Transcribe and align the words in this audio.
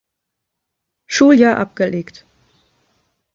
Schuljahr 1.05 1.59
abgelegt. 1.59 2.25